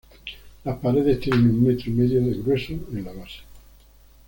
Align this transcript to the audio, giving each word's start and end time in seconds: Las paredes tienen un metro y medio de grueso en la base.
Las 0.63 0.79
paredes 0.79 1.19
tienen 1.19 1.45
un 1.45 1.61
metro 1.61 1.91
y 1.91 1.93
medio 1.93 2.23
de 2.25 2.33
grueso 2.33 2.73
en 2.73 3.05
la 3.05 3.13
base. 3.13 3.41